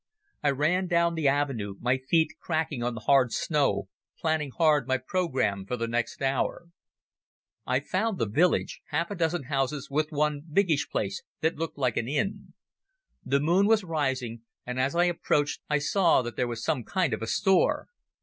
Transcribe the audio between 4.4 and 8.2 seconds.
hard my programme for the next hour. I found